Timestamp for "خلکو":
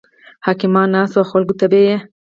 1.31-1.53